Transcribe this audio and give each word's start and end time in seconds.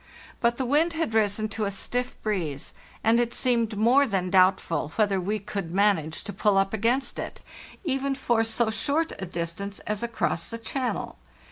But 0.39 0.57
the 0.57 0.65
wind 0.65 0.93
had 0.93 1.13
risen 1.13 1.47
to 1.49 1.65
a 1.65 1.69
stiff 1.69 2.19
breeze, 2.23 2.73
and 3.03 3.19
it 3.19 3.35
seemed 3.35 3.77
more 3.77 4.07
than 4.07 4.31
doubtful 4.31 4.89
wheth 4.97 5.11
er 5.11 5.21
we 5.21 5.37
could 5.37 5.71
manage 5.71 6.23
to 6.23 6.33
pull 6.33 6.57
up 6.57 6.73
against 6.73 7.19
it, 7.19 7.41
even 7.83 8.15
for 8.15 8.43
so 8.43 8.71
short 8.71 9.11
a 9.19 9.27
distance 9.27 9.77
as 9.81 10.01
across 10.01 10.47
the 10.47 10.57
channel. 10.57 11.19